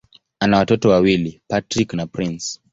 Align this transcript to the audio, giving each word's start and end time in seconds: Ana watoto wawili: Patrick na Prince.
Ana 0.39 0.57
watoto 0.57 0.89
wawili: 0.89 1.41
Patrick 1.47 1.93
na 1.93 2.07
Prince. 2.07 2.59